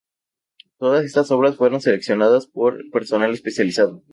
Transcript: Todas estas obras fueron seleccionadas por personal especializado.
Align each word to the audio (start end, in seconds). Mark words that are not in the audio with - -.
Todas 0.79 1.05
estas 1.05 1.29
obras 1.29 1.57
fueron 1.57 1.79
seleccionadas 1.79 2.47
por 2.47 2.89
personal 2.89 3.35
especializado. 3.35 4.01